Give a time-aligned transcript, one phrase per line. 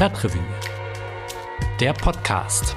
[0.00, 0.40] Stadtrevue.
[1.78, 2.74] Der Podcast.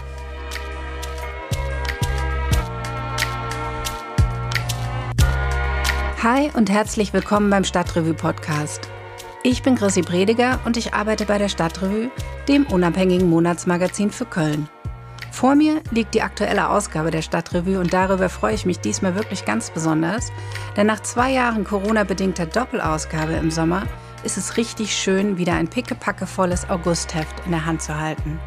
[6.21, 8.89] Hi und herzlich willkommen beim Stadtrevue Podcast.
[9.41, 12.11] Ich bin Chrissy Prediger und ich arbeite bei der Stadtrevue,
[12.49, 14.67] dem unabhängigen Monatsmagazin für Köln.
[15.31, 19.45] Vor mir liegt die aktuelle Ausgabe der Stadtrevue und darüber freue ich mich diesmal wirklich
[19.45, 20.33] ganz besonders,
[20.75, 23.83] denn nach zwei Jahren Corona-bedingter Doppelausgabe im Sommer
[24.23, 28.39] ist es richtig schön, wieder ein pickepackevolles Augustheft in der Hand zu halten.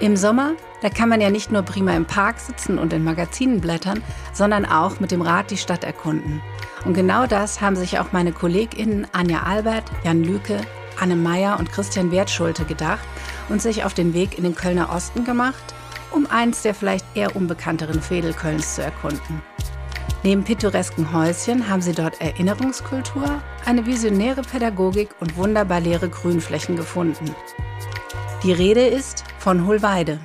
[0.00, 0.52] Im Sommer,
[0.82, 4.02] da kann man ja nicht nur prima im Park sitzen und in Magazinen blättern,
[4.32, 6.40] sondern auch mit dem Rad die Stadt erkunden.
[6.84, 10.60] Und genau das haben sich auch meine KollegInnen Anja Albert, Jan Lüke,
[10.98, 13.06] Anne Meyer und Christian Wertschulte gedacht
[13.48, 15.74] und sich auf den Weg in den Kölner Osten gemacht,
[16.12, 19.42] um eins der vielleicht eher unbekannteren Fädel Kölns zu erkunden.
[20.22, 27.34] Neben pittoresken Häuschen haben sie dort Erinnerungskultur, eine visionäre Pädagogik und wunderbar leere Grünflächen gefunden.
[28.42, 30.20] Die Rede ist von Hohlweide.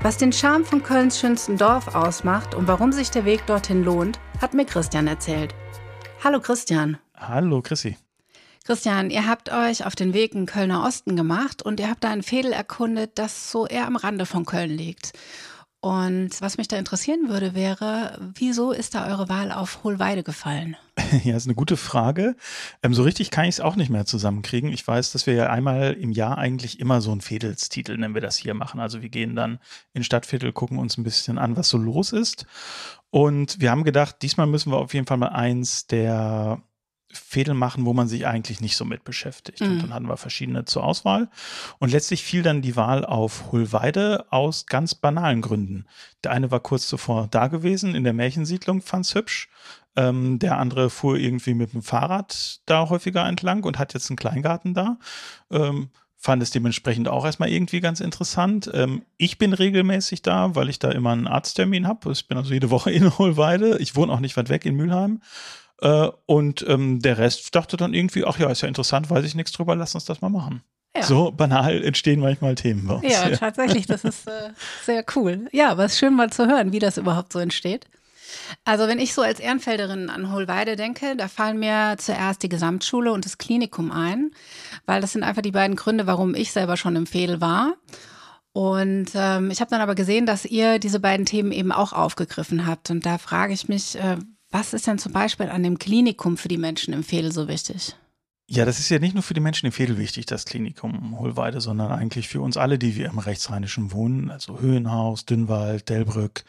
[0.00, 4.18] Was den Charme von Kölns schönsten Dorf ausmacht und warum sich der Weg dorthin lohnt,
[4.40, 5.54] hat mir Christian erzählt.
[6.24, 6.96] Hallo Christian.
[7.14, 7.98] Hallo Chrissy.
[8.64, 12.08] Christian, ihr habt euch auf den Weg in Kölner Osten gemacht und ihr habt da
[12.08, 15.12] ein Fädel erkundet, das so eher am Rande von Köln liegt.
[15.86, 20.76] Und was mich da interessieren würde, wäre, wieso ist da eure Wahl auf Hohlweide gefallen?
[21.22, 22.34] Ja, ist eine gute Frage.
[22.82, 24.72] Ähm, so richtig kann ich es auch nicht mehr zusammenkriegen.
[24.72, 28.20] Ich weiß, dass wir ja einmal im Jahr eigentlich immer so einen Fädelstitel, nennen wir
[28.20, 28.80] das hier, machen.
[28.80, 29.60] Also wir gehen dann
[29.92, 32.46] in Stadtviertel, gucken uns ein bisschen an, was so los ist.
[33.10, 36.60] Und wir haben gedacht, diesmal müssen wir auf jeden Fall mal eins der
[37.12, 39.60] Fädel machen, wo man sich eigentlich nicht so mit beschäftigt.
[39.60, 39.66] Mhm.
[39.66, 41.28] Und dann hatten wir verschiedene zur Auswahl.
[41.78, 45.86] Und letztlich fiel dann die Wahl auf Hullweide aus ganz banalen Gründen.
[46.24, 49.48] Der eine war kurz zuvor da gewesen in der Märchensiedlung, fand's hübsch.
[49.96, 54.18] Ähm, der andere fuhr irgendwie mit dem Fahrrad da häufiger entlang und hat jetzt einen
[54.18, 54.98] Kleingarten da.
[55.50, 58.70] Ähm, fand es dementsprechend auch erstmal irgendwie ganz interessant.
[58.74, 62.12] Ähm, ich bin regelmäßig da, weil ich da immer einen Arzttermin habe.
[62.12, 63.78] Ich bin also jede Woche in Hohlweide.
[63.78, 65.22] Ich wohne auch nicht weit weg in Mülheim.
[65.80, 69.34] Äh, und ähm, der Rest dachte dann irgendwie, ach ja, ist ja interessant, weiß ich
[69.34, 70.62] nichts drüber, lass uns das mal machen.
[70.96, 71.02] Ja.
[71.02, 73.12] So banal entstehen manchmal Themen bei uns.
[73.12, 73.36] Ja, ja.
[73.36, 74.50] tatsächlich, das ist äh,
[74.84, 75.46] sehr cool.
[75.52, 77.86] Ja, aber es ist schön mal zu hören, wie das überhaupt so entsteht.
[78.64, 83.12] Also wenn ich so als Ehrenfelderin an Hohlweide denke, da fallen mir zuerst die Gesamtschule
[83.12, 84.30] und das Klinikum ein,
[84.86, 87.74] weil das sind einfach die beiden Gründe, warum ich selber schon im Fehl war.
[88.52, 92.66] Und ähm, ich habe dann aber gesehen, dass ihr diese beiden Themen eben auch aufgegriffen
[92.66, 92.90] habt.
[92.90, 94.16] Und da frage ich mich, äh,
[94.50, 97.96] was ist denn zum Beispiel an dem Klinikum für die Menschen im Fädel so wichtig?
[98.48, 101.60] Ja, das ist ja nicht nur für die Menschen im Fädel wichtig, das Klinikum Hohlweide,
[101.60, 106.44] sondern eigentlich für uns alle, die wir im Rechtsrheinischen wohnen, also Höhenhaus, Dünnwald, Delbrück,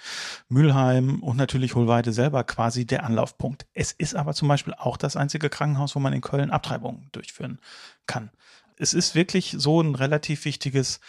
[0.47, 3.66] Mülheim und natürlich Hohlweide selber quasi der Anlaufpunkt.
[3.74, 7.58] Es ist aber zum Beispiel auch das einzige Krankenhaus, wo man in Köln Abtreibungen durchführen
[8.06, 8.29] kann.
[8.78, 11.00] Es ist wirklich so ein relativ wichtiges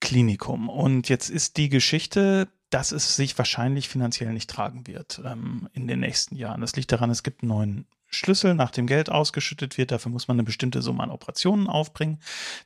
[0.00, 0.68] Klinikum.
[0.68, 5.86] Und jetzt ist die Geschichte dass es sich wahrscheinlich finanziell nicht tragen wird ähm, in
[5.86, 6.60] den nächsten Jahren.
[6.60, 9.90] Das liegt daran, es gibt einen neuen Schlüssel, nachdem Geld ausgeschüttet wird.
[9.90, 12.20] Dafür muss man eine bestimmte Summe an Operationen aufbringen.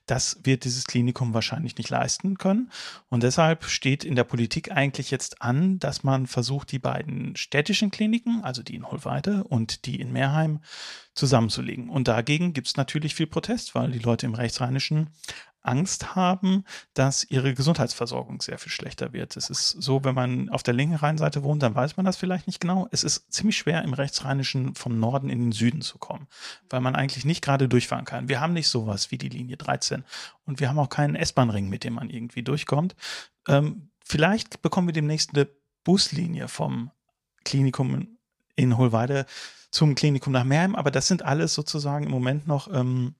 [0.06, 2.70] Das wird dieses Klinikum wahrscheinlich nicht leisten können.
[3.08, 7.90] Und deshalb steht in der Politik eigentlich jetzt an, dass man versucht, die beiden städtischen
[7.90, 10.60] Kliniken, also die in Hohlweide und die in Meerheim,
[11.14, 11.90] zusammenzulegen.
[11.90, 15.10] Und dagegen gibt es natürlich viel Protest, weil die Leute im Rechtsrheinischen
[15.62, 16.64] Angst haben,
[16.94, 19.36] dass ihre Gesundheitsversorgung sehr viel schlechter wird.
[19.36, 22.46] Es ist so, wenn man auf der linken Rheinseite wohnt, dann weiß man das vielleicht
[22.46, 22.88] nicht genau.
[22.90, 26.26] Es ist ziemlich schwer, im Rechtsrheinischen vom Norden in den Süden zu kommen,
[26.68, 28.28] weil man eigentlich nicht gerade durchfahren kann.
[28.28, 30.04] Wir haben nicht sowas wie die Linie 13
[30.44, 32.96] und wir haben auch keinen S-Bahn-Ring, mit dem man irgendwie durchkommt.
[33.48, 35.48] Ähm, vielleicht bekommen wir demnächst eine
[35.84, 36.90] Buslinie vom
[37.44, 38.18] Klinikum
[38.56, 39.26] in Hohlweide
[39.70, 43.14] zum Klinikum nach Meerheim, aber das sind alles sozusagen im Moment noch ähm,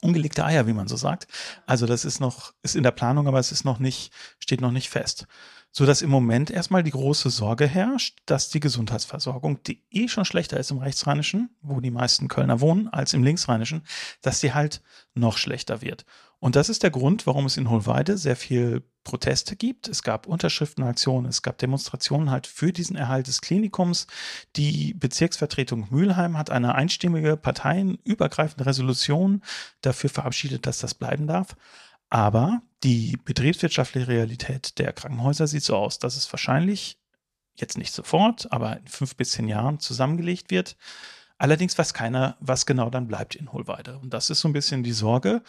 [0.00, 1.26] ungelegte Eier, wie man so sagt.
[1.66, 4.72] Also das ist noch, ist in der Planung, aber es ist noch nicht, steht noch
[4.72, 5.26] nicht fest.
[5.78, 10.24] So dass im Moment erstmal die große Sorge herrscht, dass die Gesundheitsversorgung, die eh schon
[10.24, 13.82] schlechter ist im Rechtsrheinischen, wo die meisten Kölner wohnen, als im Linksrheinischen,
[14.22, 14.80] dass sie halt
[15.12, 16.06] noch schlechter wird.
[16.38, 19.86] Und das ist der Grund, warum es in Hohlweide sehr viel Proteste gibt.
[19.86, 24.06] Es gab Unterschriftenaktionen, es gab Demonstrationen halt für diesen Erhalt des Klinikums.
[24.56, 29.42] Die Bezirksvertretung Mülheim hat eine einstimmige parteienübergreifende Resolution
[29.82, 31.54] dafür verabschiedet, dass das bleiben darf.
[32.08, 36.98] Aber die betriebswirtschaftliche Realität der Krankenhäuser sieht so aus, dass es wahrscheinlich
[37.56, 40.76] jetzt nicht sofort, aber in fünf bis zehn Jahren zusammengelegt wird.
[41.38, 43.98] Allerdings weiß keiner, was genau dann bleibt in Hohlweide.
[43.98, 45.42] Und das ist so ein bisschen die Sorge.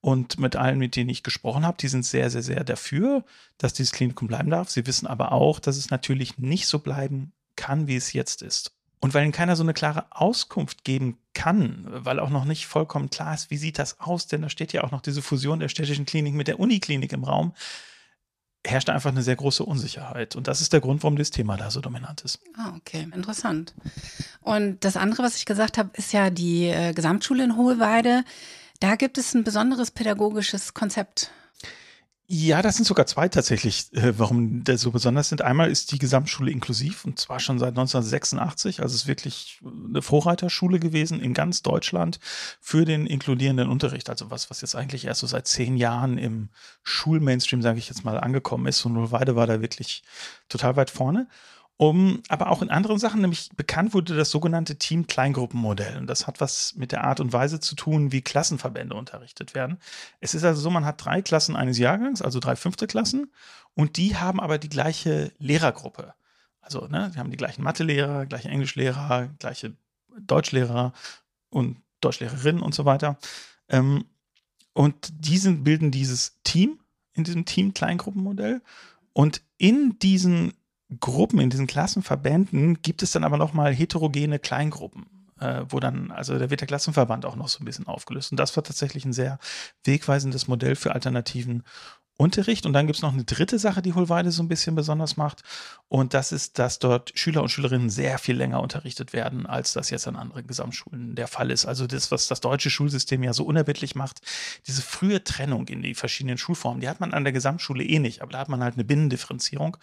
[0.00, 3.24] Und mit allen, mit denen ich gesprochen habe, die sind sehr, sehr, sehr dafür,
[3.58, 4.70] dass dieses Klinikum bleiben darf.
[4.70, 8.72] Sie wissen aber auch, dass es natürlich nicht so bleiben kann, wie es jetzt ist.
[9.02, 13.10] Und weil ihnen keiner so eine klare Auskunft geben kann, weil auch noch nicht vollkommen
[13.10, 15.68] klar ist, wie sieht das aus, denn da steht ja auch noch diese Fusion der
[15.68, 17.52] städtischen Klinik mit der Uniklinik im Raum,
[18.64, 20.36] herrscht einfach eine sehr große Unsicherheit.
[20.36, 22.38] Und das ist der Grund, warum das Thema da so dominant ist.
[22.56, 23.74] Ah, okay, interessant.
[24.40, 28.22] Und das andere, was ich gesagt habe, ist ja die äh, Gesamtschule in Hohlweide.
[28.78, 31.32] Da gibt es ein besonderes pädagogisches Konzept.
[32.34, 35.42] Ja, das sind sogar zwei tatsächlich, äh, warum das so besonders sind.
[35.42, 38.80] Einmal ist die Gesamtschule inklusiv und zwar schon seit 1986.
[38.80, 42.20] Also es ist wirklich eine Vorreiterschule gewesen in ganz Deutschland
[42.58, 44.08] für den inkludierenden Unterricht.
[44.08, 46.48] Also was, was jetzt eigentlich erst so seit zehn Jahren im
[46.84, 48.82] Schulmainstream, sage ich jetzt mal, angekommen ist.
[48.86, 50.02] Und Nullweide war da wirklich
[50.48, 51.28] total weit vorne.
[51.82, 55.96] Um, aber auch in anderen Sachen, nämlich bekannt wurde das sogenannte Team-Kleingruppenmodell.
[55.96, 59.78] Und das hat was mit der Art und Weise zu tun, wie Klassenverbände unterrichtet werden.
[60.20, 63.32] Es ist also so, man hat drei Klassen eines Jahrgangs, also drei fünfte Klassen,
[63.74, 66.14] und die haben aber die gleiche Lehrergruppe.
[66.60, 69.76] Also, ne, die haben die gleichen Mathelehrer, gleiche Englischlehrer, gleiche
[70.20, 70.92] Deutschlehrer
[71.50, 73.18] und Deutschlehrerinnen und so weiter.
[73.68, 74.04] Ähm,
[74.72, 76.78] und die bilden dieses Team
[77.12, 78.62] in diesem Team-Kleingruppenmodell.
[79.14, 80.52] Und in diesen
[81.00, 85.06] Gruppen, in diesen Klassenverbänden gibt es dann aber nochmal heterogene Kleingruppen,
[85.40, 88.32] äh, wo dann, also da wird der Klassenverband auch noch so ein bisschen aufgelöst.
[88.32, 89.38] Und das war tatsächlich ein sehr
[89.84, 91.64] wegweisendes Modell für alternativen
[92.16, 92.66] Unterricht.
[92.66, 95.42] Und dann gibt es noch eine dritte Sache, die Hohlweide so ein bisschen besonders macht.
[95.88, 99.90] Und das ist, dass dort Schüler und Schülerinnen sehr viel länger unterrichtet werden, als das
[99.90, 101.66] jetzt an anderen Gesamtschulen der Fall ist.
[101.66, 104.20] Also das, was das deutsche Schulsystem ja so unerbittlich macht,
[104.66, 108.22] diese frühe Trennung in die verschiedenen Schulformen, die hat man an der Gesamtschule eh nicht.
[108.22, 109.76] Aber da hat man halt eine Binnendifferenzierung.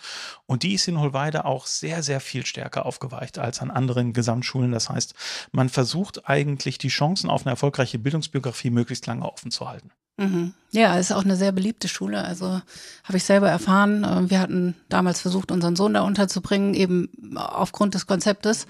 [0.46, 4.72] Und die ist in Hohlweide auch sehr, sehr viel stärker aufgeweicht als an anderen Gesamtschulen.
[4.72, 5.14] Das heißt,
[5.52, 9.92] man versucht eigentlich die Chancen auf eine erfolgreiche Bildungsbiografie möglichst lange offen zu halten.
[10.20, 10.54] Mhm.
[10.72, 12.24] Ja, ist auch eine sehr beliebte Schule.
[12.24, 12.62] Also
[13.04, 14.04] habe ich selber erfahren.
[14.04, 18.68] Äh, wir hatten damals versucht, unseren Sohn da unterzubringen, eben aufgrund des Konzeptes.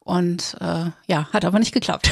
[0.00, 2.10] Und äh, ja, hat aber nicht geklappt.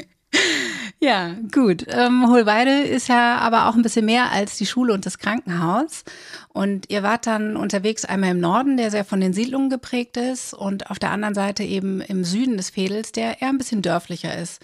[1.00, 1.86] ja, gut.
[1.88, 6.04] Ähm, Hohlweide ist ja aber auch ein bisschen mehr als die Schule und das Krankenhaus.
[6.48, 10.52] Und ihr wart dann unterwegs einmal im Norden, der sehr von den Siedlungen geprägt ist,
[10.52, 14.36] und auf der anderen Seite eben im Süden des Fädels, der eher ein bisschen dörflicher
[14.36, 14.60] ist.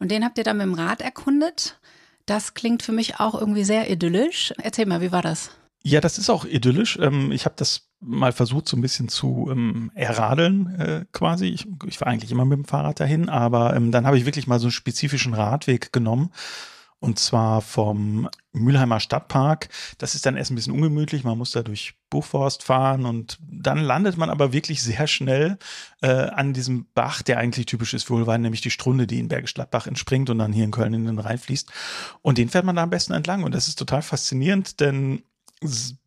[0.00, 1.78] Und den habt ihr dann mit dem Rad erkundet.
[2.26, 4.52] Das klingt für mich auch irgendwie sehr idyllisch.
[4.62, 5.50] Erzähl mal, wie war das?
[5.82, 6.98] Ja, das ist auch idyllisch.
[7.00, 11.46] Ähm, ich habe das mal versucht, so ein bisschen zu ähm, erradeln äh, quasi.
[11.46, 14.58] Ich, war eigentlich immer mit dem Fahrrad dahin, aber ähm, dann habe ich wirklich mal
[14.58, 16.30] so einen spezifischen Radweg genommen
[17.00, 19.68] und zwar vom Mülheimer Stadtpark.
[19.98, 21.24] Das ist dann erst ein bisschen ungemütlich.
[21.24, 25.58] Man muss da durch Buchforst fahren und dann landet man aber wirklich sehr schnell
[26.02, 29.28] äh, an diesem Bach, der eigentlich typisch ist für Wohlwein, nämlich die Strunde, die in
[29.28, 31.72] Bergisch Gladbach entspringt und dann hier in Köln in den Rhein fließt.
[32.20, 33.44] Und den fährt man da am besten entlang.
[33.44, 35.22] Und das ist total faszinierend, denn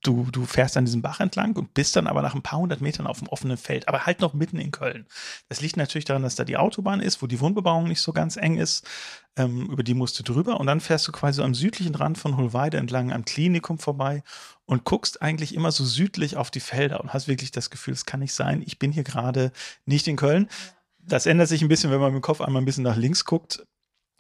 [0.03, 2.81] du, du fährst an diesem Bach entlang und bist dann aber nach ein paar hundert
[2.81, 5.05] Metern auf dem offenen Feld, aber halt noch mitten in Köln.
[5.47, 8.35] Das liegt natürlich daran, dass da die Autobahn ist, wo die Wohnbebauung nicht so ganz
[8.35, 8.85] eng ist.
[9.35, 12.37] Ähm, über die musst du drüber und dann fährst du quasi am südlichen Rand von
[12.37, 14.23] Hohlweide entlang am Klinikum vorbei
[14.65, 18.05] und guckst eigentlich immer so südlich auf die Felder und hast wirklich das Gefühl, es
[18.05, 19.51] kann nicht sein, ich bin hier gerade
[19.85, 20.49] nicht in Köln.
[20.99, 23.25] Das ändert sich ein bisschen, wenn man mit dem Kopf einmal ein bisschen nach links
[23.25, 23.65] guckt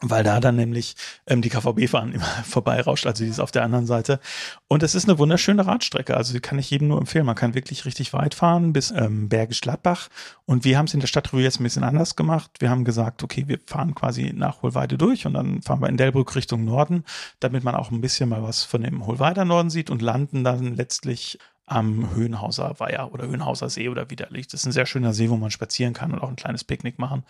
[0.03, 0.95] weil da dann nämlich
[1.27, 4.19] ähm, die KVB-Fahren immer vorbeirauscht, also die ist auf der anderen Seite.
[4.67, 7.25] Und es ist eine wunderschöne Radstrecke, also die kann ich jedem nur empfehlen.
[7.25, 10.09] Man kann wirklich richtig weit fahren bis ähm, Bergisch Gladbach.
[10.45, 12.51] Und wir haben es in der Stadtrevue jetzt ein bisschen anders gemacht.
[12.59, 15.97] Wir haben gesagt, okay, wir fahren quasi nach Hohlweide durch und dann fahren wir in
[15.97, 17.05] Delbrück Richtung Norden,
[17.39, 20.75] damit man auch ein bisschen mal was von dem Hohlweider Norden sieht und landen dann
[20.75, 24.53] letztlich am Höhenhauser Weiher oder Höhenhauser See oder wie der liegt.
[24.53, 26.99] Das ist ein sehr schöner See, wo man spazieren kann und auch ein kleines Picknick
[26.99, 27.23] machen.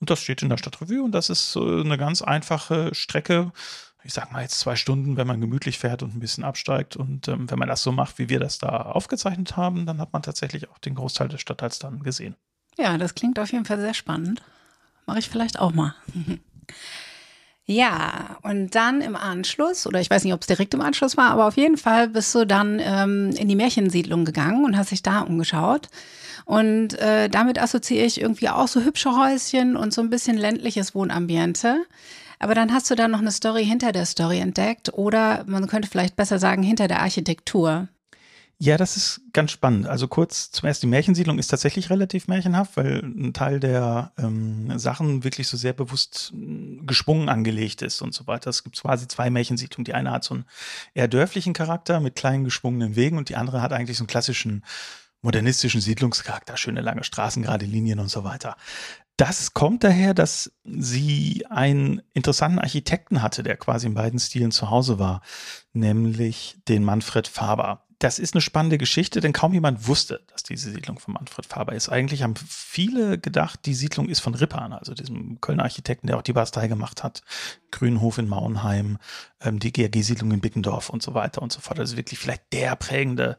[0.00, 3.52] Und das steht in der Stadtrevue und das ist eine ganz einfache Strecke.
[4.04, 6.96] Ich sag mal jetzt zwei Stunden, wenn man gemütlich fährt und ein bisschen absteigt.
[6.96, 10.12] Und ähm, wenn man das so macht, wie wir das da aufgezeichnet haben, dann hat
[10.12, 12.36] man tatsächlich auch den Großteil des Stadtteils dann gesehen.
[12.78, 14.40] Ja, das klingt auf jeden Fall sehr spannend.
[15.06, 15.94] Mache ich vielleicht auch mal.
[17.70, 21.30] Ja, und dann im Anschluss, oder ich weiß nicht, ob es direkt im Anschluss war,
[21.32, 25.02] aber auf jeden Fall bist du dann ähm, in die Märchensiedlung gegangen und hast dich
[25.02, 25.90] da umgeschaut.
[26.46, 30.94] Und äh, damit assoziiere ich irgendwie auch so hübsche Häuschen und so ein bisschen ländliches
[30.94, 31.84] Wohnambiente.
[32.38, 35.90] Aber dann hast du da noch eine Story hinter der Story entdeckt oder man könnte
[35.90, 37.88] vielleicht besser sagen hinter der Architektur.
[38.60, 39.86] Ja, das ist ganz spannend.
[39.86, 44.76] Also kurz zum ersten, die Märchensiedlung ist tatsächlich relativ märchenhaft, weil ein Teil der ähm,
[44.80, 48.50] Sachen wirklich so sehr bewusst äh, geschwungen angelegt ist und so weiter.
[48.50, 49.84] Es gibt quasi zwei Märchensiedlungen.
[49.84, 50.44] Die eine hat so einen
[50.92, 54.64] eher dörflichen Charakter mit kleinen geschwungenen Wegen und die andere hat eigentlich so einen klassischen
[55.22, 58.56] modernistischen Siedlungscharakter, schöne lange Straßen, gerade Linien und so weiter.
[59.16, 64.70] Das kommt daher, dass sie einen interessanten Architekten hatte, der quasi in beiden Stilen zu
[64.70, 65.22] Hause war,
[65.72, 70.70] nämlich den Manfred Faber das ist eine spannende Geschichte, denn kaum jemand wusste, dass diese
[70.70, 71.88] Siedlung von Manfred Faber ist.
[71.88, 76.22] Eigentlich haben viele gedacht, die Siedlung ist von Rippan, also diesem Kölner Architekten, der auch
[76.22, 77.22] die Bastei gemacht hat,
[77.72, 78.98] Grünhof in Mauenheim,
[79.40, 81.80] ähm, die GRG-Siedlung in Bickendorf und so weiter und so fort.
[81.80, 83.36] Also wirklich vielleicht der prägende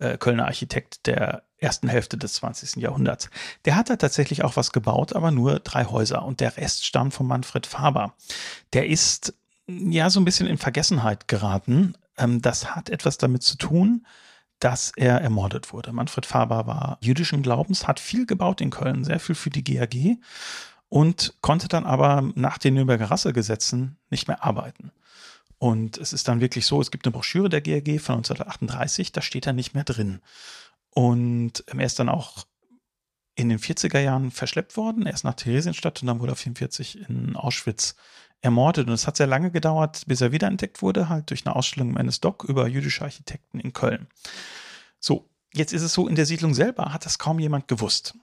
[0.00, 2.76] äh, Kölner Architekt der ersten Hälfte des 20.
[2.82, 3.30] Jahrhunderts.
[3.64, 7.14] Der hat da tatsächlich auch was gebaut, aber nur drei Häuser und der Rest stammt
[7.14, 8.14] von Manfred Faber.
[8.72, 9.34] Der ist
[9.68, 11.94] ja so ein bisschen in Vergessenheit geraten.
[12.20, 14.06] Ähm, das hat etwas damit zu tun,
[14.60, 15.92] dass er ermordet wurde.
[15.92, 20.18] Manfred Faber war jüdischen Glaubens, hat viel gebaut in Köln, sehr viel für die GAG
[20.88, 24.92] und konnte dann aber nach den Nürnberger Rassegesetzen nicht mehr arbeiten.
[25.58, 29.22] Und es ist dann wirklich so, es gibt eine Broschüre der GAG von 1938, da
[29.22, 30.20] steht er nicht mehr drin.
[30.90, 32.44] Und er ist dann auch
[33.34, 35.06] in den 40er Jahren verschleppt worden.
[35.06, 37.94] Er ist nach Theresienstadt und dann wurde er 44 in Auschwitz
[38.42, 38.86] ermordet.
[38.86, 42.06] Und es hat sehr lange gedauert, bis er wiederentdeckt wurde, halt durch eine Ausstellung im
[42.06, 44.08] NSDOC über jüdische Architekten in Köln.
[44.98, 48.14] So, jetzt ist es so, in der Siedlung selber hat das kaum jemand gewusst.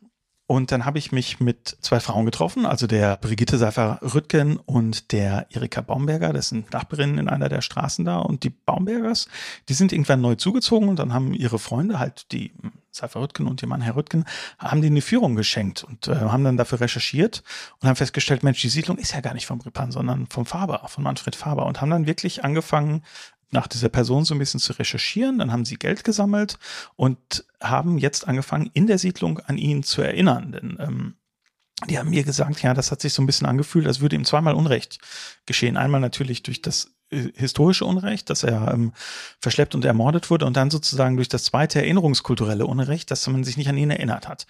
[0.48, 5.46] Und dann habe ich mich mit zwei Frauen getroffen, also der Brigitte Seifer-Rüttgen und der
[5.50, 6.32] Erika Baumberger.
[6.32, 8.20] Das sind Nachbarinnen in einer der Straßen da.
[8.20, 9.28] Und die Baumbergers,
[9.68, 12.54] die sind irgendwann neu zugezogen und dann haben ihre Freunde, halt die
[12.92, 14.24] Seifer Rüttgen und ihr Mann Herr Rüttgen,
[14.58, 17.44] haben denen eine Führung geschenkt und äh, haben dann dafür recherchiert
[17.82, 20.88] und haben festgestellt, Mensch, die Siedlung ist ja gar nicht vom Ripan, sondern vom Faber,
[20.88, 23.04] von Manfred Faber und haben dann wirklich angefangen,
[23.52, 25.40] nach dieser Person so ein bisschen zu recherchieren.
[25.40, 26.58] Dann haben sie Geld gesammelt
[26.96, 30.52] und haben jetzt angefangen, in der Siedlung an ihn zu erinnern.
[30.52, 31.16] Denn ähm,
[31.88, 34.26] die haben mir gesagt, ja, das hat sich so ein bisschen angefühlt, als würde ihm
[34.26, 35.00] zweimal Unrecht
[35.46, 35.78] geschehen.
[35.78, 38.94] Einmal natürlich durch das äh, historische Unrecht, dass er ähm,
[39.40, 43.58] verschleppt und ermordet wurde und dann sozusagen durch das zweite erinnerungskulturelle Unrecht, dass man sich
[43.58, 44.48] nicht an ihn erinnert hat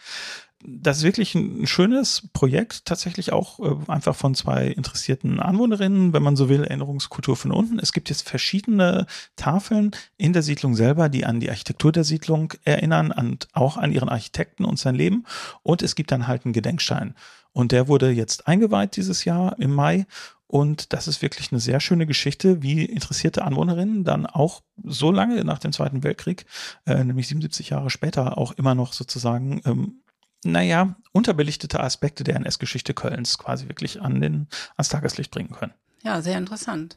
[0.64, 6.24] das ist wirklich ein schönes Projekt, tatsächlich auch äh, einfach von zwei interessierten Anwohnerinnen, wenn
[6.24, 7.80] man so will, Erinnerungskultur von unten.
[7.80, 12.54] Es gibt jetzt verschiedene Tafeln in der Siedlung selber, die an die Architektur der Siedlung
[12.64, 15.26] erinnern und auch an ihren Architekten und sein Leben.
[15.62, 17.14] Und es gibt dann halt einen Gedenkstein.
[17.54, 20.08] Und der wurde jetzt eingeweiht dieses Jahr im Mai.
[20.48, 25.44] Und das ist wirklich eine sehr schöne Geschichte, wie interessierte Anwohnerinnen dann auch so lange
[25.44, 26.46] nach dem Zweiten Weltkrieg,
[26.86, 30.02] äh, nämlich 77 Jahre später, auch immer noch sozusagen ähm,
[30.44, 35.74] naja, unterbelichtete Aspekte der NS-Geschichte Kölns quasi wirklich an den, ans Tageslicht bringen können.
[36.04, 36.96] Ja, sehr interessant.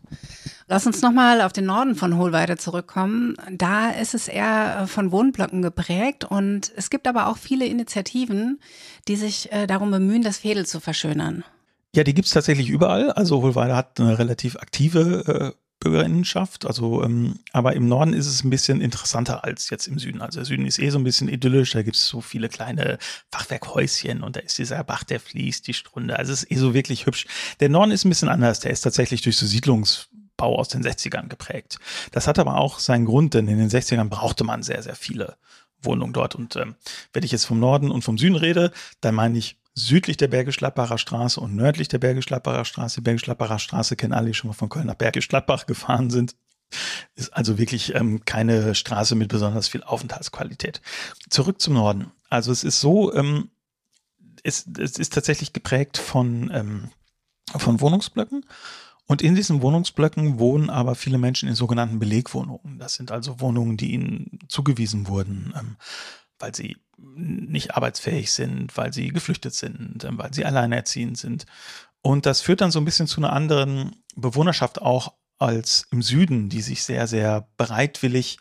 [0.68, 3.34] Lass uns nochmal auf den Norden von Hohlweide zurückkommen.
[3.50, 8.60] Da ist es eher äh, von Wohnblöcken geprägt und es gibt aber auch viele Initiativen,
[9.08, 11.44] die sich äh, darum bemühen, das Fädel zu verschönern.
[11.94, 13.10] Ja, die gibt es tatsächlich überall.
[13.10, 16.66] Also Hohlweide hat eine relativ aktive äh, Bürgerinnenschaft.
[16.66, 20.20] Also, ähm, aber im Norden ist es ein bisschen interessanter als jetzt im Süden.
[20.20, 22.98] Also der Süden ist eh so ein bisschen idyllisch, da gibt es so viele kleine
[23.32, 26.18] Fachwerkhäuschen und da ist dieser Bach, der fließt, die Strunde.
[26.18, 27.26] Also es ist eh so wirklich hübsch.
[27.60, 31.28] Der Norden ist ein bisschen anders, der ist tatsächlich durch so Siedlungsbau aus den 60ern
[31.28, 31.78] geprägt.
[32.12, 35.36] Das hat aber auch seinen Grund, denn in den 60ern brauchte man sehr, sehr viele
[35.82, 36.34] Wohnungen dort.
[36.34, 36.74] Und ähm,
[37.14, 38.70] wenn ich jetzt vom Norden und vom Süden rede,
[39.00, 42.96] dann meine ich südlich der Bergisch-Gladbacher Straße und nördlich der Bergisch-Gladbacher Straße.
[42.96, 46.36] Die Bergisch-Gladbacher Straße kennen alle, die schon mal von Köln nach Bergisch-Gladbach gefahren sind.
[47.16, 50.80] Ist also wirklich ähm, keine Straße mit besonders viel Aufenthaltsqualität.
[51.28, 52.12] Zurück zum Norden.
[52.28, 53.50] Also es ist so, ähm,
[54.42, 56.90] es, es ist tatsächlich geprägt von, ähm,
[57.56, 58.44] von Wohnungsblöcken.
[59.06, 62.78] Und in diesen Wohnungsblöcken wohnen aber viele Menschen in sogenannten Belegwohnungen.
[62.78, 65.76] Das sind also Wohnungen, die ihnen zugewiesen wurden, ähm,
[66.40, 71.46] weil sie nicht arbeitsfähig sind, weil sie geflüchtet sind, ähm, weil sie alleinerziehend sind.
[72.02, 76.48] Und das führt dann so ein bisschen zu einer anderen Bewohnerschaft auch als im Süden,
[76.48, 78.38] die sich sehr, sehr bereitwillig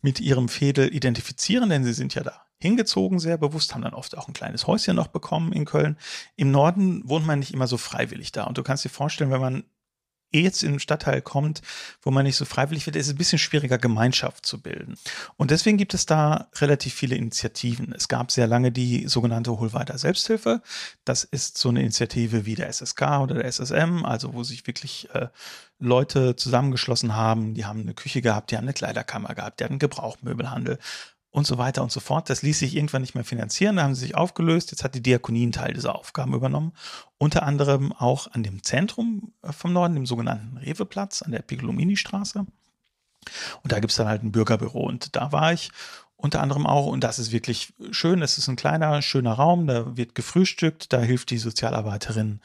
[0.00, 4.16] mit ihrem Fädel identifizieren, denn sie sind ja da hingezogen, sehr bewusst, haben dann oft
[4.16, 5.96] auch ein kleines Häuschen noch bekommen in Köln.
[6.36, 8.44] Im Norden wohnt man nicht immer so freiwillig da.
[8.44, 9.64] Und du kannst dir vorstellen, wenn man
[10.32, 11.62] jetzt in einen Stadtteil kommt,
[12.02, 14.96] wo man nicht so freiwillig wird, ist es ein bisschen schwieriger, Gemeinschaft zu bilden.
[15.36, 17.92] Und deswegen gibt es da relativ viele Initiativen.
[17.92, 20.62] Es gab sehr lange die sogenannte Hohlweider Selbsthilfe.
[21.04, 25.08] Das ist so eine Initiative wie der SSK oder der SSM, also wo sich wirklich
[25.14, 25.28] äh,
[25.78, 27.54] Leute zusammengeschlossen haben.
[27.54, 30.78] Die haben eine Küche gehabt, die haben eine Kleiderkammer gehabt, die hatten Gebrauchmöbelhandel
[31.30, 32.28] und so weiter und so fort.
[32.28, 34.70] Das ließ sich irgendwann nicht mehr finanzieren, da haben sie sich aufgelöst.
[34.70, 36.72] Jetzt hat die Diakonie einen Teil dieser Aufgaben übernommen.
[37.18, 42.46] Unter anderem auch an dem Zentrum äh, vom Norden, dem sogenannten Reveplatz an der Piccolomini-Straße.
[43.62, 45.70] Und da gibt es dann halt ein Bürgerbüro und da war ich
[46.20, 49.96] unter anderem auch, und das ist wirklich schön, es ist ein kleiner, schöner Raum, da
[49.96, 52.40] wird gefrühstückt, da hilft die Sozialarbeiterin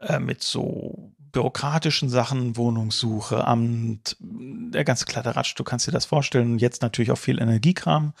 [0.00, 6.58] äh, mit so bürokratischen Sachen, Wohnungssuche, Amt, der ganze Kladderatsch, du kannst dir das vorstellen.
[6.58, 8.12] Jetzt natürlich auch viel Energiekram.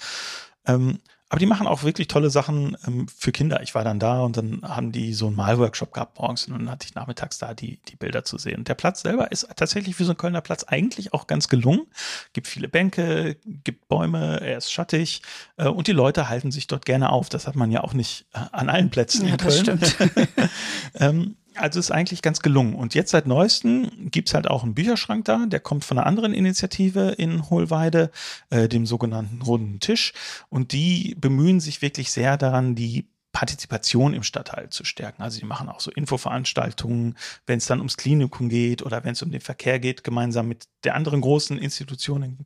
[0.66, 0.98] Ähm,
[1.32, 3.62] Aber die machen auch wirklich tolle Sachen ähm, für Kinder.
[3.62, 6.70] Ich war dann da und dann haben die so einen Malworkshop gehabt morgens und dann
[6.70, 8.64] hatte ich nachmittags da die, die Bilder zu sehen.
[8.64, 11.86] Der Platz selber ist tatsächlich wie so ein Kölner Platz eigentlich auch ganz gelungen.
[12.34, 15.22] Gibt viele Bänke, gibt Bäume, er ist schattig
[15.56, 17.30] äh, und die Leute halten sich dort gerne auf.
[17.30, 19.78] Das hat man ja auch nicht äh, an allen Plätzen ja, in Köln.
[19.80, 20.20] Das stimmt.
[20.96, 22.74] ähm, also ist eigentlich ganz gelungen.
[22.74, 26.34] Und jetzt seit neuestem gibt's halt auch einen Bücherschrank da, der kommt von einer anderen
[26.34, 28.10] Initiative in Hohlweide,
[28.50, 30.12] äh, dem sogenannten Runden Tisch.
[30.48, 35.22] Und die bemühen sich wirklich sehr daran, die Partizipation im Stadtteil zu stärken.
[35.22, 37.16] Also die machen auch so Infoveranstaltungen,
[37.46, 40.66] wenn es dann ums Klinikum geht oder wenn es um den Verkehr geht, gemeinsam mit
[40.84, 42.38] der anderen großen Institution in,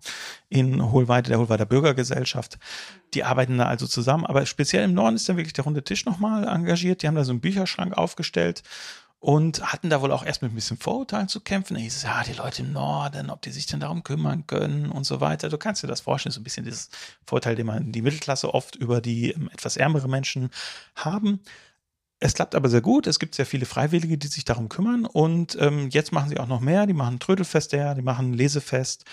[0.49, 2.59] in Hohlweide, der Hohlweider Bürgergesellschaft.
[3.15, 4.27] Die arbeiten da also zusammen.
[4.27, 7.03] Aber speziell im Norden ist dann wirklich der runde Tisch nochmal engagiert.
[7.03, 8.63] Die haben da so einen Bücherschrank aufgestellt
[9.19, 11.75] und hatten da wohl auch erst mit ein bisschen Vorurteilen zu kämpfen.
[11.75, 14.91] Da hieß es, ja, die Leute im Norden, ob die sich denn darum kümmern können
[14.91, 15.49] und so weiter.
[15.49, 16.91] Du kannst dir das vorstellen, so ein bisschen dieses
[17.27, 20.51] Vorteil, den man die Mittelklasse oft über die ähm, etwas ärmere Menschen
[20.95, 21.41] haben.
[22.19, 23.07] Es klappt aber sehr gut.
[23.07, 25.07] Es gibt sehr viele Freiwillige, die sich darum kümmern.
[25.07, 26.87] Und ähm, jetzt machen sie auch noch mehr.
[26.87, 29.05] Die machen Trödelfest, die machen Lesefest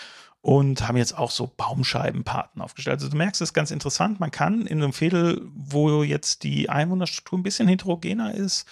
[0.44, 2.96] und haben jetzt auch so Baumscheibenpaten aufgestellt.
[2.96, 4.20] Also du merkst, es ist ganz interessant.
[4.20, 8.66] Man kann in einem Fädel, wo jetzt die Einwohnerstruktur ein bisschen heterogener ist,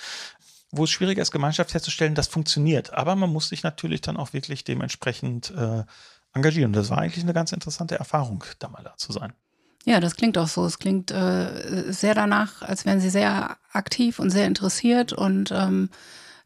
[0.71, 2.93] wo es schwieriger ist, Gemeinschaft herzustellen, das funktioniert.
[2.93, 5.83] Aber man muss sich natürlich dann auch wirklich dementsprechend äh,
[6.33, 6.73] engagieren.
[6.73, 9.33] Das war eigentlich eine ganz interessante Erfahrung, da mal da zu sein.
[9.85, 10.65] Ja, das klingt auch so.
[10.65, 15.89] Es klingt äh, sehr danach, als wären Sie sehr aktiv und sehr interessiert und ähm,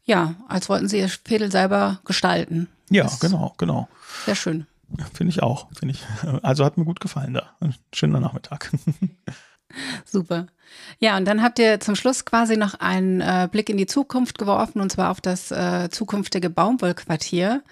[0.04, 2.68] ja, als wollten Sie Ihr Fädel selber gestalten.
[2.88, 3.88] Ja, das genau, genau.
[4.24, 4.66] Sehr schön.
[5.12, 5.68] Finde ich auch.
[5.76, 6.04] Finde ich.
[6.42, 7.50] Also hat mir gut gefallen da.
[7.92, 8.72] Schöner Nachmittag.
[10.04, 10.46] Super.
[10.98, 14.38] Ja, und dann habt ihr zum Schluss quasi noch einen äh, Blick in die Zukunft
[14.38, 17.62] geworfen, und zwar auf das äh, zukünftige Baumwollquartier.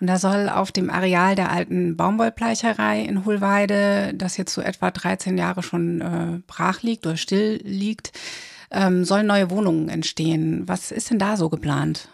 [0.00, 4.90] Und da soll auf dem Areal der alten Baumwollbleicherei in Hohlweide, das jetzt so etwa
[4.90, 8.12] 13 Jahre schon äh, brach liegt oder still liegt,
[8.70, 10.66] ähm, sollen neue Wohnungen entstehen.
[10.66, 12.08] Was ist denn da so geplant?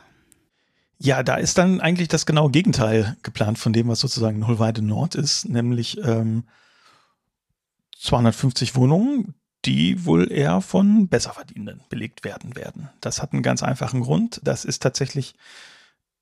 [0.99, 4.83] Ja, da ist dann eigentlich das genaue Gegenteil geplant von dem, was sozusagen in Hohlweide
[4.83, 6.45] Nord ist, nämlich ähm,
[8.03, 12.91] 250 Wohnungen, die wohl eher von Besserverdienenden belegt werden werden.
[13.01, 14.41] Das hat einen ganz einfachen Grund.
[14.43, 15.35] Das ist tatsächlich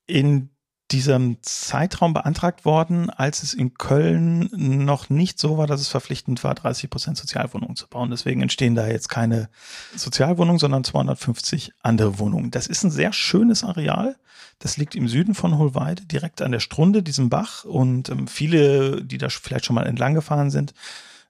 [0.05, 0.49] in
[0.91, 6.43] diesem Zeitraum beantragt worden, als es in Köln noch nicht so war, dass es verpflichtend
[6.43, 8.11] war, 30 Prozent Sozialwohnungen zu bauen.
[8.11, 9.49] Deswegen entstehen da jetzt keine
[9.95, 12.51] Sozialwohnungen, sondern 250 andere Wohnungen.
[12.51, 14.17] Das ist ein sehr schönes Areal.
[14.59, 17.63] Das liegt im Süden von Hohlweide, direkt an der Strunde, diesem Bach.
[17.63, 20.73] Und ähm, viele, die da vielleicht schon mal entlang gefahren sind,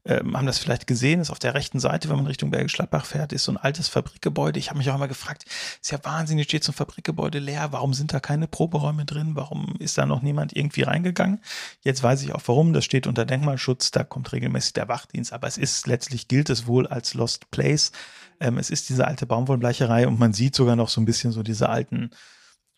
[0.03, 3.05] ähm, haben das vielleicht gesehen, ist auf der rechten Seite, wenn man Richtung Bergisch Gladbach
[3.05, 4.57] fährt, ist so ein altes Fabrikgebäude.
[4.57, 5.45] Ich habe mich auch immer gefragt,
[5.79, 9.75] ist ja wahnsinnig, steht so ein Fabrikgebäude leer, warum sind da keine Proberäume drin, warum
[9.79, 11.41] ist da noch niemand irgendwie reingegangen?
[11.81, 15.47] Jetzt weiß ich auch warum, das steht unter Denkmalschutz, da kommt regelmäßig der Wachdienst, aber
[15.47, 17.91] es ist letztlich gilt es wohl als Lost Place.
[18.39, 21.43] Ähm, es ist diese alte Baumwollbleicherei und man sieht sogar noch so ein bisschen so
[21.43, 22.09] diese alten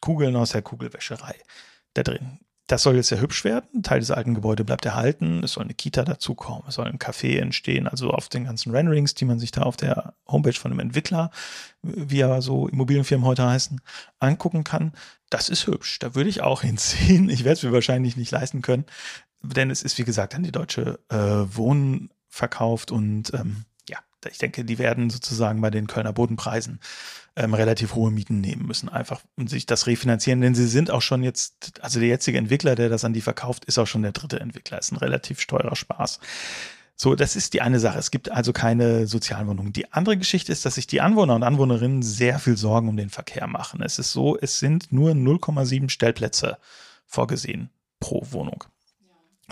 [0.01, 1.35] Kugeln aus der Kugelwäscherei
[1.93, 2.39] da drin.
[2.67, 3.65] Das soll jetzt sehr hübsch werden.
[3.75, 5.43] Ein Teil des alten Gebäudes bleibt erhalten.
[5.43, 6.63] Es soll eine Kita dazukommen.
[6.67, 7.87] Es soll ein Café entstehen.
[7.87, 11.29] Also auf den ganzen Renderings, die man sich da auf der Homepage von dem Entwickler,
[11.81, 13.81] wie ja so Immobilienfirmen heute heißen,
[14.19, 14.93] angucken kann.
[15.29, 15.99] Das ist hübsch.
[15.99, 17.29] Da würde ich auch hinziehen.
[17.29, 18.85] Ich werde es mir wahrscheinlich nicht leisten können,
[19.41, 21.17] denn es ist, wie gesagt, an die Deutsche äh,
[21.55, 23.65] Wohnen verkauft und ähm,
[24.31, 26.79] ich denke, die werden sozusagen bei den Kölner Bodenpreisen
[27.35, 31.01] ähm, relativ hohe Mieten nehmen müssen, einfach und sich das refinanzieren, denn sie sind auch
[31.01, 34.11] schon jetzt, also der jetzige Entwickler, der das an die verkauft, ist auch schon der
[34.11, 36.19] dritte Entwickler, ist ein relativ teurer Spaß.
[36.95, 37.97] So, das ist die eine Sache.
[37.97, 39.73] Es gibt also keine Sozialwohnungen.
[39.73, 43.09] Die andere Geschichte ist, dass sich die Anwohner und Anwohnerinnen sehr viel Sorgen um den
[43.09, 43.81] Verkehr machen.
[43.81, 46.57] Es ist so, es sind nur 0,7 Stellplätze
[47.07, 48.63] vorgesehen pro Wohnung.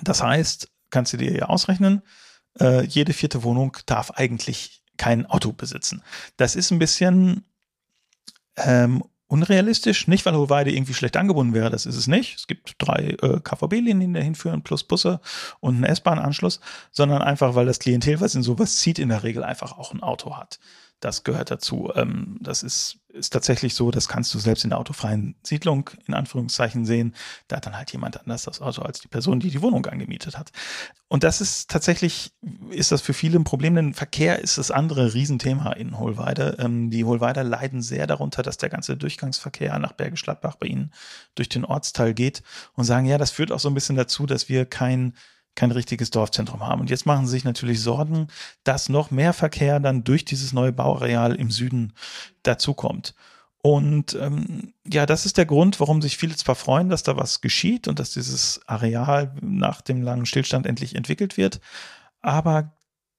[0.04, 2.04] Das heißt, kannst du dir ja ausrechnen,
[2.60, 6.04] äh, jede vierte Wohnung darf eigentlich kein Auto besitzen.
[6.38, 7.44] Das ist ein bisschen
[8.58, 12.36] ähm, unrealistisch, nicht weil Hohlweide irgendwie schlecht angebunden wäre, das ist es nicht.
[12.36, 15.22] Es gibt drei äh, KVB-Linien, die dahin führen, plus Busse
[15.62, 16.60] und einen S-Bahn-Anschluss,
[16.92, 20.04] sondern einfach, weil das Klientel, was in sowas zieht, in der Regel einfach auch ein
[20.04, 20.60] Auto hat.
[21.00, 21.92] Das gehört dazu.
[21.96, 26.14] Ähm, das ist, ist tatsächlich so, das kannst du selbst in der autofreien Siedlung in
[26.14, 27.14] Anführungszeichen sehen.
[27.48, 30.38] Da hat dann halt jemand anders das Auto als die Person, die die Wohnung angemietet
[30.38, 30.52] hat.
[31.08, 32.32] Und das ist tatsächlich,
[32.70, 36.58] ist das für viele ein Problem, denn Verkehr ist das andere Riesenthema in Hohlweide.
[36.60, 40.92] Ähm, die Hohlweider leiden sehr darunter, dass der ganze Durchgangsverkehr nach Bergisch Gladbach bei ihnen
[41.36, 42.44] durch den Ortsteil geht
[42.74, 45.14] und sagen, ja, das führt auch so ein bisschen dazu, dass wir kein
[45.56, 46.82] kein richtiges Dorfzentrum haben.
[46.82, 48.28] Und jetzt machen sie sich natürlich Sorgen,
[48.64, 51.94] dass noch mehr Verkehr dann durch dieses neue Bauareal im Süden
[52.44, 53.14] dazukommt.
[53.64, 57.42] Und ähm, ja, das ist der Grund, warum sich viele zwar freuen, dass da was
[57.42, 61.62] geschieht und dass dieses Areal nach dem langen Stillstand endlich entwickelt wird,
[62.22, 62.74] aber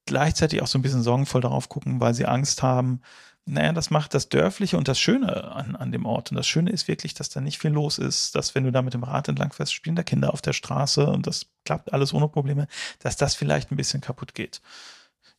[0.06, 3.02] gleichzeitig auch so ein bisschen sorgenvoll darauf gucken, weil sie Angst haben.
[3.44, 6.30] Naja, das macht das Dörfliche und das Schöne an, an dem Ort.
[6.30, 8.82] Und das Schöne ist wirklich, dass da nicht viel los ist, dass wenn du da
[8.82, 12.14] mit dem Rad entlang fährst, spielen da Kinder auf der Straße und das klappt alles
[12.14, 12.68] ohne Probleme,
[13.00, 14.60] dass das vielleicht ein bisschen kaputt geht.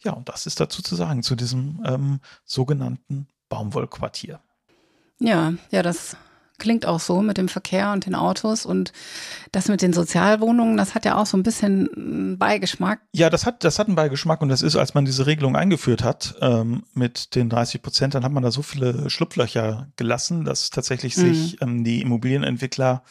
[0.04, 4.42] Ja, und das ist dazu zu sagen, zu diesem ähm, sogenannten Baumwollquartier.
[5.20, 6.18] Ja, ja, das
[6.60, 8.94] klingt auch so mit dem Verkehr und den Autos und
[9.52, 13.02] das mit den Sozialwohnungen, das hat ja auch so ein bisschen Beigeschmack.
[13.12, 16.04] Ja, das hat, das hat einen Beigeschmack und das ist, als man diese Regelung eingeführt
[16.04, 20.70] hat ähm, mit den 30 Prozent, dann hat man da so viele Schlupflöcher gelassen, dass
[20.70, 21.22] tatsächlich mhm.
[21.22, 23.04] sich ähm, die Immobilienentwickler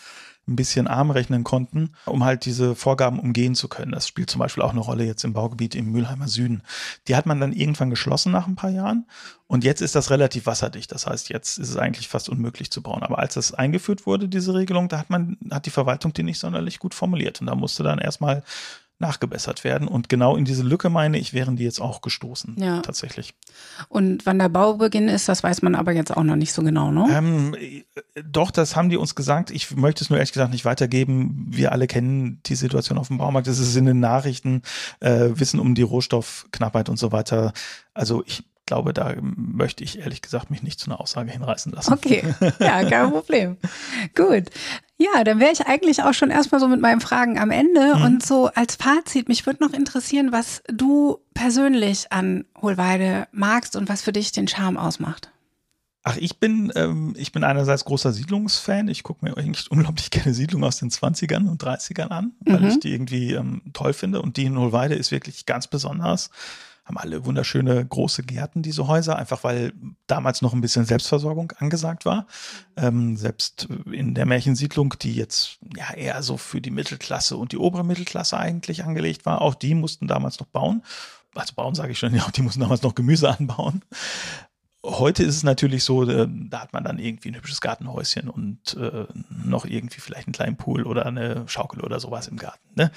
[0.48, 3.92] ein bisschen arm rechnen konnten, um halt diese Vorgaben umgehen zu können.
[3.92, 6.62] Das spielt zum Beispiel auch eine Rolle jetzt im Baugebiet im Mülheimer Süden.
[7.07, 9.07] Die hat man dann irgendwann geschlossen nach ein paar Jahren
[9.46, 10.90] und jetzt ist das relativ wasserdicht.
[10.90, 13.02] Das heißt, jetzt ist es eigentlich fast unmöglich zu bauen.
[13.02, 16.40] Aber als das eingeführt wurde, diese Regelung, da hat man, hat die Verwaltung die nicht
[16.40, 18.42] sonderlich gut formuliert und da musste dann erstmal
[19.02, 19.86] nachgebessert werden.
[19.86, 22.56] Und genau in diese Lücke, meine ich, wären die jetzt auch gestoßen.
[22.58, 22.80] Ja.
[22.80, 23.34] Tatsächlich.
[23.88, 26.90] Und wann der Baubeginn ist, das weiß man aber jetzt auch noch nicht so genau,
[26.90, 27.06] ne?
[27.10, 27.56] Ähm,
[28.24, 29.50] doch, das haben die uns gesagt.
[29.50, 31.46] Ich möchte es nur ehrlich gesagt nicht weitergeben.
[31.50, 33.48] Wir alle kennen die Situation auf dem Baumarkt.
[33.48, 34.62] Das ist in den Nachrichten,
[35.00, 37.52] äh, wissen um die Rohstoffknappheit und so weiter.
[37.92, 41.92] Also ich glaube, da möchte ich ehrlich gesagt mich nicht zu einer Aussage hinreißen lassen.
[41.92, 42.22] Okay,
[42.61, 43.57] ja, kein Problem.
[44.14, 44.44] Gut.
[44.98, 47.96] Ja, dann wäre ich eigentlich auch schon erstmal so mit meinen Fragen am Ende.
[47.96, 48.03] Mhm.
[48.03, 53.88] Und so als Fazit, mich würde noch interessieren, was du persönlich an Hohlweide magst und
[53.88, 55.33] was für dich den Charme ausmacht.
[56.05, 58.88] Ach, ich bin, ähm, ich bin einerseits großer Siedlungsfan.
[58.88, 62.68] Ich gucke mir eigentlich unglaublich gerne Siedlungen aus den 20ern und 30ern an, weil mhm.
[62.68, 64.20] ich die irgendwie ähm, toll finde.
[64.20, 66.31] Und die in Hohlweide ist wirklich ganz besonders
[66.85, 69.73] haben alle wunderschöne große Gärten, diese Häuser, einfach weil
[70.07, 72.27] damals noch ein bisschen Selbstversorgung angesagt war.
[72.77, 77.59] Ähm, selbst in der Märchensiedlung, die jetzt ja eher so für die Mittelklasse und die
[77.59, 80.83] obere Mittelklasse eigentlich angelegt war, auch die mussten damals noch bauen.
[81.35, 83.83] Also bauen sage ich schon, ja, die mussten damals noch Gemüse anbauen.
[84.85, 88.75] Heute ist es natürlich so, äh, da hat man dann irgendwie ein hübsches Gartenhäuschen und
[88.75, 89.07] äh,
[89.45, 92.68] noch irgendwie vielleicht einen kleinen Pool oder eine Schaukel oder sowas im Garten.
[92.75, 92.90] Ne?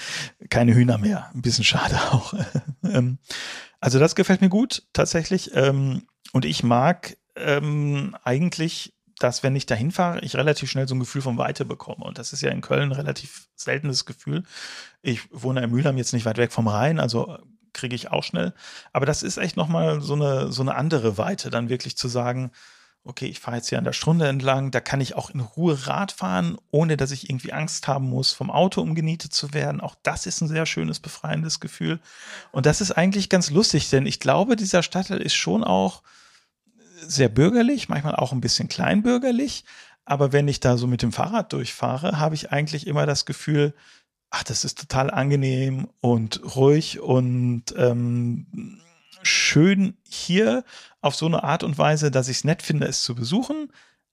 [0.49, 2.33] Keine Hühner mehr, ein bisschen schade auch.
[2.83, 3.19] ähm,
[3.79, 5.51] also das gefällt mir gut tatsächlich.
[5.53, 10.95] Ähm, und ich mag ähm, eigentlich, dass wenn ich dahin fahre, ich relativ schnell so
[10.95, 12.03] ein Gefühl von Weite bekomme.
[12.03, 14.43] Und das ist ja in Köln ein relativ seltenes Gefühl.
[15.01, 17.37] Ich wohne in Mülheim jetzt nicht weit weg vom Rhein, also
[17.75, 18.53] kriege ich auch schnell.
[18.91, 22.51] Aber das ist echt nochmal so eine, so eine andere Weite, dann wirklich zu sagen,
[23.03, 25.85] okay, ich fahre jetzt hier an der Stunde entlang, da kann ich auch in Ruhe
[25.85, 29.79] Rad fahren, ohne dass ich irgendwie Angst haben muss, vom Auto umgenietet zu werden.
[29.79, 31.99] Auch das ist ein sehr schönes, befreiendes Gefühl.
[32.51, 36.01] Und das ist eigentlich ganz lustig, denn ich glaube, dieser Stadtteil ist schon auch
[36.99, 39.65] sehr bürgerlich, manchmal auch ein bisschen kleinbürgerlich.
[40.05, 43.75] Aber wenn ich da so mit dem Fahrrad durchfahre, habe ich eigentlich immer das Gefühl,
[44.35, 48.81] ach, das ist total angenehm und ruhig und ähm,
[49.23, 50.65] schön hier
[51.01, 53.71] auf so eine Art und Weise, dass ich es nett finde, es zu besuchen.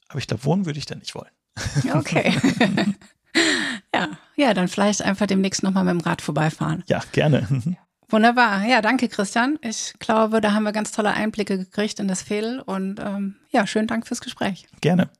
[0.08, 1.30] Aber ich glaube, wohnen würde ich da nicht wollen.
[1.92, 2.34] Okay.
[3.94, 6.84] ja, ja, dann vielleicht einfach demnächst nochmal mit dem Rad vorbeifahren.
[6.86, 7.48] Ja, gerne.
[8.08, 8.64] Wunderbar.
[8.64, 9.58] Ja, danke, Christian.
[9.60, 13.66] Ich glaube, da haben wir ganz tolle Einblicke gekriegt in das Fehl und ähm, ja,
[13.66, 14.68] schönen Dank fürs Gespräch.
[14.80, 15.10] Gerne.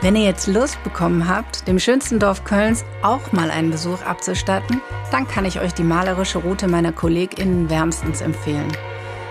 [0.00, 4.80] Wenn ihr jetzt Lust bekommen habt, dem schönsten Dorf Kölns auch mal einen Besuch abzustatten,
[5.10, 8.70] dann kann ich euch die malerische Route meiner KollegInnen wärmstens empfehlen.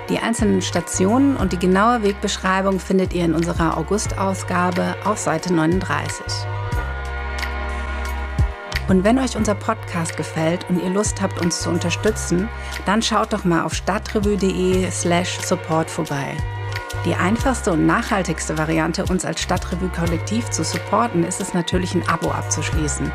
[0.09, 6.25] Die einzelnen Stationen und die genaue Wegbeschreibung findet ihr in unserer August-Ausgabe auf Seite 39.
[8.89, 12.49] Und wenn euch unser Podcast gefällt und ihr Lust habt, uns zu unterstützen,
[12.85, 16.35] dann schaut doch mal auf stadtrevue.de slash support vorbei.
[17.05, 22.07] Die einfachste und nachhaltigste Variante, uns als Stadtrevue Kollektiv zu supporten, ist es natürlich, ein
[22.09, 23.11] Abo abzuschließen.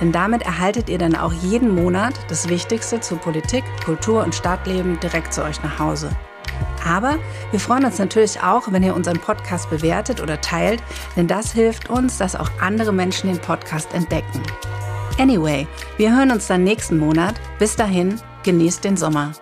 [0.00, 4.98] Denn damit erhaltet ihr dann auch jeden Monat das Wichtigste zu Politik, Kultur und Stadtleben
[5.00, 6.10] direkt zu euch nach Hause.
[6.86, 7.18] Aber
[7.50, 10.82] wir freuen uns natürlich auch, wenn ihr unseren Podcast bewertet oder teilt,
[11.16, 14.42] denn das hilft uns, dass auch andere Menschen den Podcast entdecken.
[15.18, 17.34] Anyway, wir hören uns dann nächsten Monat.
[17.58, 19.32] Bis dahin, genießt den Sommer.